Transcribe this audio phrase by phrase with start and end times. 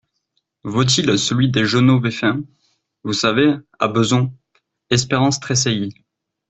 [0.63, 2.41] Vaut-il celui des Génovéfains?
[3.03, 3.53] Vous savez…
[3.77, 4.33] à Bezons?
[4.89, 5.93] Espérance tressaillit.